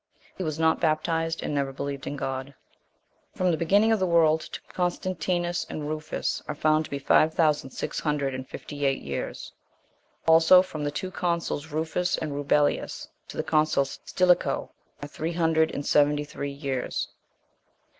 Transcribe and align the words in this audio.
He 0.35 0.41
was 0.41 0.57
not 0.57 0.79
baptized, 0.79 1.43
and 1.43 1.53
never 1.53 1.71
believed 1.71 2.07
in 2.07 2.15
God. 2.15 2.55
66. 3.33 3.37
From 3.37 3.51
the 3.51 3.57
beginning 3.57 3.91
of 3.91 3.99
the 3.99 4.07
world 4.07 4.41
to 4.41 4.59
Constantinus 4.63 5.63
and 5.69 5.87
Rufus, 5.87 6.41
are 6.47 6.55
found 6.55 6.85
to 6.85 6.89
be 6.89 6.97
five 6.97 7.35
thousand 7.35 7.69
six 7.69 7.99
hundred 7.99 8.33
and 8.33 8.49
fifty 8.49 8.83
eight 8.83 9.03
years. 9.03 9.53
Also 10.27 10.63
from 10.63 10.83
the 10.83 10.89
two 10.89 11.11
consuls, 11.11 11.67
Rufus 11.67 12.17
and 12.17 12.31
Rubelius, 12.31 13.07
to 13.27 13.37
the 13.37 13.43
consul 13.43 13.85
Stilicho, 13.85 14.71
are 15.03 15.07
three 15.07 15.33
hundred 15.33 15.69
and 15.69 15.85
seventy 15.85 16.23
three 16.23 16.49
years. 16.51 17.07